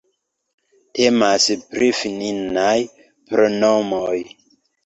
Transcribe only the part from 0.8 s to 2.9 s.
Temas pri finnaj